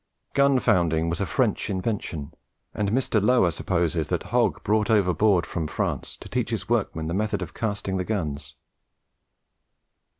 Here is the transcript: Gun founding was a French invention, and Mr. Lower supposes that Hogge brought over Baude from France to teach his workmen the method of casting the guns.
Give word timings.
Gun 0.33 0.57
founding 0.57 1.09
was 1.09 1.21
a 1.21 1.27
French 1.27 1.69
invention, 1.69 2.33
and 2.73 2.89
Mr. 2.91 3.21
Lower 3.21 3.51
supposes 3.51 4.07
that 4.07 4.23
Hogge 4.33 4.63
brought 4.63 4.89
over 4.89 5.13
Baude 5.13 5.45
from 5.45 5.67
France 5.67 6.17
to 6.21 6.27
teach 6.27 6.49
his 6.49 6.67
workmen 6.67 7.05
the 7.07 7.13
method 7.13 7.43
of 7.43 7.53
casting 7.53 7.97
the 7.97 8.03
guns. 8.03 8.55